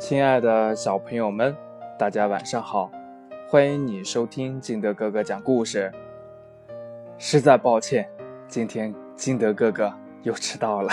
[0.00, 1.54] 亲爱的小朋友们，
[1.98, 2.90] 大家晚上好！
[3.46, 5.92] 欢迎你收听金德哥哥讲故事。
[7.18, 8.08] 实在抱歉，
[8.48, 9.92] 今天金德哥哥
[10.22, 10.90] 又迟到了。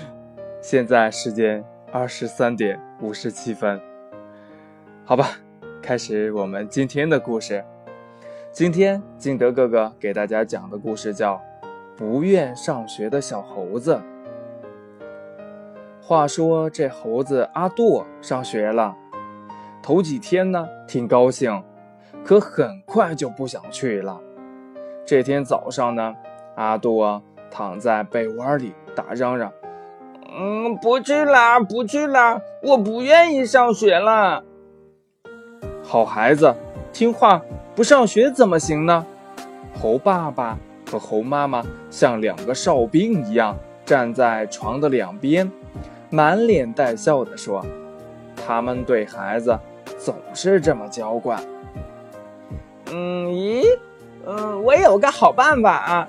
[0.60, 3.80] 现在时间二十三点五十七分。
[5.06, 5.30] 好吧，
[5.80, 7.64] 开始我们今天的故事。
[8.52, 11.36] 今天金德哥哥给大家讲的故事叫
[11.96, 13.94] 《不愿上学的小猴子》。
[16.06, 18.94] 话说这猴子阿杜上学了，
[19.82, 21.62] 头几天呢挺高兴，
[22.22, 24.20] 可很快就不想去了。
[25.06, 26.14] 这天早上呢，
[26.56, 29.50] 阿舵躺在被窝里打嚷嚷
[30.38, 34.44] ：“嗯，不去啦，不去啦，我不愿意上学了。”
[35.82, 36.54] 好孩子，
[36.92, 37.40] 听话，
[37.74, 39.06] 不上学怎么行呢？
[39.80, 40.58] 猴爸爸
[40.90, 45.50] 和猴妈妈像两个哨兵一样站在床的两边。
[46.14, 47.66] 满脸带笑地说
[48.46, 49.58] ：“他们对孩子
[49.98, 51.42] 总是这么娇惯。”
[52.92, 53.64] 嗯，咦，
[54.24, 56.08] 嗯，我有个好办法啊。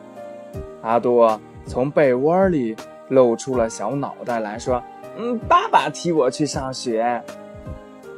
[0.84, 2.76] 阿多从被窝里
[3.10, 4.80] 露出了小脑袋来说
[5.18, 7.20] ：“嗯，爸爸替我去上学。”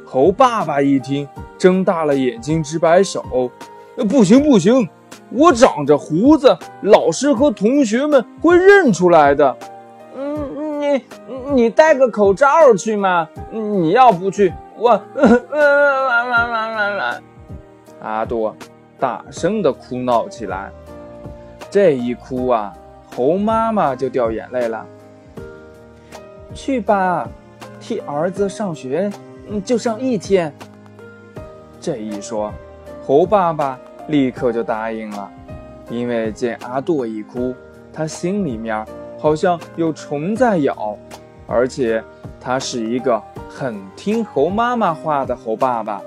[0.04, 3.50] 猴爸爸一听，睁大了眼睛直摆手
[4.10, 4.86] ：“不行不行，
[5.30, 9.56] 我长着胡子，老师和同学们会认出来的。”
[10.14, 11.02] 嗯你
[11.50, 13.28] 你戴个口罩去吗？
[13.50, 15.00] 你要不去，我……
[18.00, 18.54] 阿多
[18.98, 20.70] 大声的哭闹起来。
[21.70, 22.72] 这一哭啊，
[23.14, 24.84] 猴妈妈就掉眼泪了。
[26.54, 27.28] 去吧，
[27.80, 29.10] 替儿子上学，
[29.64, 30.52] 就上一天。
[31.80, 32.52] 这一说，
[33.06, 35.30] 猴爸爸立刻就答应了，
[35.88, 37.54] 因为见阿朵一哭，
[37.92, 38.86] 他心里面。
[39.20, 40.96] 好像有虫在咬，
[41.48, 42.04] 而且
[42.40, 46.00] 他是一个很听猴妈妈话的猴爸爸。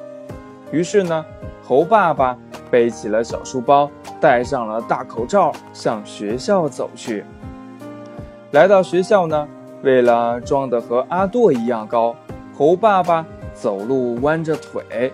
[0.72, 1.26] 于是呢，
[1.62, 2.38] 猴爸爸
[2.70, 3.90] 背起了小书包，
[4.22, 7.26] 戴上了大口罩，向学校走去。
[8.52, 9.48] 来到学校呢，
[9.82, 12.16] 为了装得和阿杜一样高，
[12.56, 15.12] 猴爸爸走路弯着腿。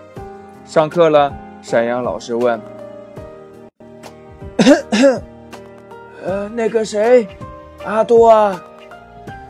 [0.64, 2.60] 上课了，山羊老师问
[6.22, 7.26] ：“呃，那个谁？”
[7.86, 8.60] 阿多啊，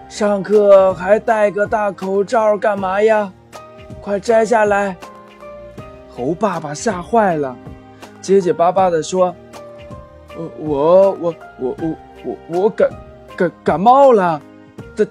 [0.08, 3.30] 上课还戴个大口罩干嘛呀？
[4.00, 4.96] 快摘下来！
[6.08, 7.54] 猴爸爸吓坏了，
[8.20, 9.34] 结结巴巴地说
[10.34, 12.88] ：“我我我我我我我感
[13.36, 14.40] 感感冒了，
[14.96, 15.04] 大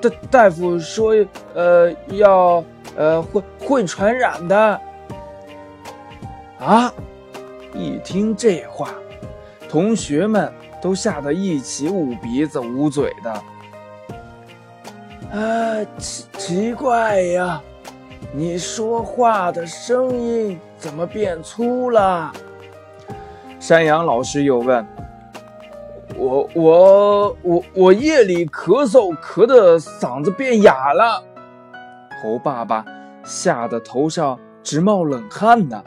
[0.00, 1.14] 大大夫说
[1.54, 2.64] 呃要
[2.96, 4.80] 呃会会传染的。”
[6.58, 6.92] 啊！
[7.74, 8.88] 一听这话，
[9.68, 10.50] 同学们。
[10.82, 13.42] 都吓得一起捂鼻子捂嘴的。
[15.32, 17.62] 啊，奇奇怪呀，
[18.32, 22.32] 你说话的声音怎么变粗了？
[23.60, 24.84] 山羊老师又问。
[26.16, 31.22] 我我我我夜里咳嗽咳得嗓子变哑了。
[32.20, 32.84] 猴爸爸
[33.22, 35.82] 吓得头上直冒冷汗呢，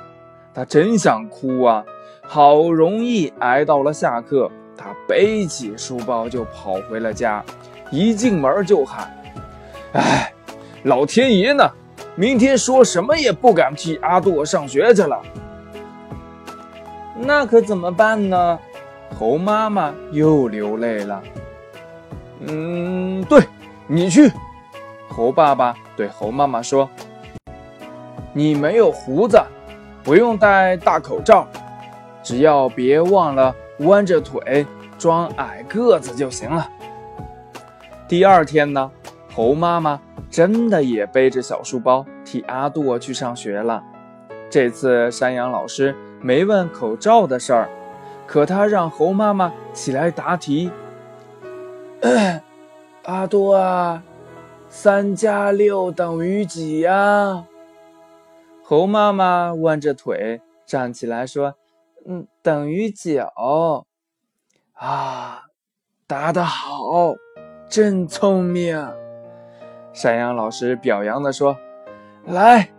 [0.54, 1.84] 他真想哭啊！
[2.26, 4.50] 好容易挨到了下课。
[4.78, 7.44] 他背起书包就跑回了家，
[7.92, 9.14] 一进门就喊
[9.94, 10.34] ：“哎，
[10.84, 11.68] 老天爷呢？
[12.16, 15.20] 明天说什么也不敢替阿朵上学去了。”
[17.18, 18.60] 那可怎么办呢？
[19.18, 21.24] 猴妈妈又流泪了。
[22.42, 23.44] 嗯，对，
[23.88, 24.32] 你去。
[25.10, 26.90] 猴爸爸对猴妈妈说
[28.34, 29.40] ：“你没有胡子，
[30.04, 31.48] 不用戴大口罩，
[32.24, 34.66] 只要别忘了。”弯着腿
[35.00, 36.70] 装矮个子就行了。
[38.08, 38.92] 第二天呢，
[39.36, 40.00] 猴妈妈
[40.30, 43.84] 真的也背着小书包替阿杜去上学了。
[44.48, 47.68] 这次山羊老师没问口罩的事儿，
[48.28, 50.70] 可他让猴妈妈起来答题。
[53.06, 54.04] 阿多啊，
[54.70, 57.46] 三加六等于几呀？
[58.64, 61.56] 猴妈妈弯着腿站起来说。
[62.06, 63.26] 嗯，等于九
[64.74, 65.44] 啊！
[66.06, 67.16] 答得好，
[67.70, 69.03] 真聪明。
[69.94, 71.56] 山羊老师表扬地说
[72.26, 72.70] ：“来，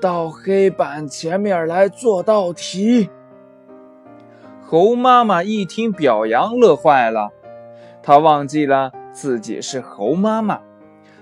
[0.00, 3.08] 到黑板前面来做道题。”
[4.66, 7.30] 猴妈妈一听表扬，乐坏了。
[8.02, 10.60] 她忘记了自己是猴妈妈，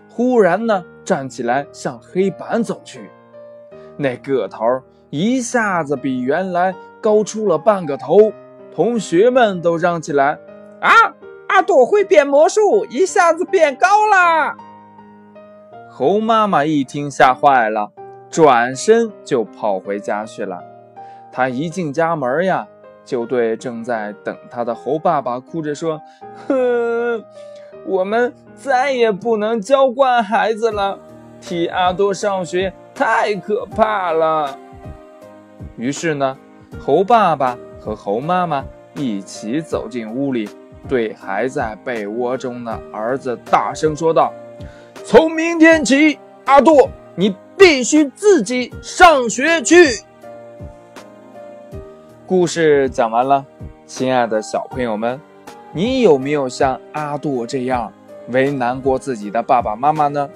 [0.09, 3.11] 忽然呢，站起来向黑板走去。
[3.97, 4.65] 那个头
[5.11, 6.75] 一下子比原来。
[7.01, 8.33] 高出了半个头，
[8.75, 10.37] 同学们都嚷起来
[10.83, 10.91] ：“啊，
[11.47, 14.57] 阿朵会变魔术，一下子变高了！”
[15.89, 17.91] 猴妈妈一听吓坏了，
[18.31, 20.63] 转身就跑回家去了。
[21.33, 22.69] 她一进家门呀，
[23.05, 26.01] 就对正在等她的猴爸爸哭着说
[26.47, 27.25] ：“哼，
[27.85, 30.99] 我们再也不能娇惯孩子了，
[31.41, 34.57] 替阿多上学太可怕了。”
[35.77, 36.37] 于是呢，
[36.79, 38.65] 猴爸爸和猴妈妈
[38.95, 40.49] 一起走进屋里，
[40.87, 44.33] 对还在被窝中的儿子大声说道。
[45.11, 50.05] 从明天起，阿杜，你必须自己上学去。
[52.27, 53.43] 故事讲完了，
[53.87, 55.19] 亲爱的小朋友们，
[55.73, 57.91] 你有没有像阿杜这样
[58.29, 60.29] 为难过自己的爸爸妈妈呢？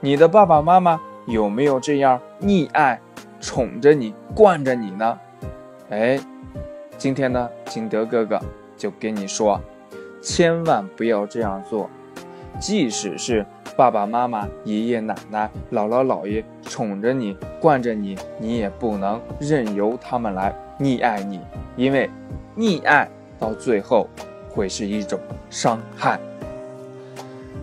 [0.00, 3.00] 你的爸爸妈妈有没有这样溺爱、
[3.40, 5.16] 宠着你、惯着你呢？
[5.90, 6.18] 哎，
[6.96, 8.40] 今天呢，金德哥哥
[8.76, 9.60] 就跟你说，
[10.20, 11.88] 千万不要这样做，
[12.58, 13.46] 即使是。
[13.78, 21.38] 爸爸妈妈、爷爷奶奶、姥姥姥爷宠着你、惯着你，你也不能任由他们来溺爱你，
[21.76, 22.10] 因为
[22.56, 23.08] 溺爱
[23.38, 24.08] 到最后
[24.50, 26.18] 会是一种伤害。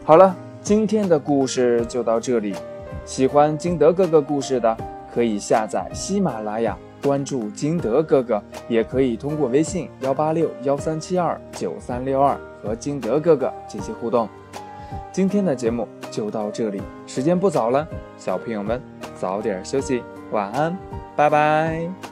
[0.06, 2.56] 好了，今天的故事就到这里。
[3.04, 4.78] 喜欢金德哥哥故事的，
[5.14, 14.30] 可以下载喜马拉雅，关注金德哥哥，也可以通过微信幺八六幺三七二九三六二和金德哥哥进行互动。
[15.12, 17.86] 今天的节目就到这里，时间不早了，
[18.18, 18.82] 小朋友们
[19.20, 20.02] 早点休息，
[20.32, 20.78] 晚安，
[21.14, 22.05] 拜拜。